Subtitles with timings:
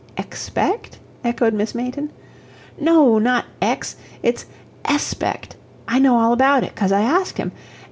[0.17, 2.09] "Expect?" echoed Miss Mayton.
[2.79, 4.47] "No, not 'ex,' it's
[4.83, 5.57] ES spect.
[5.87, 7.51] I know all about it, 'cause I asked him.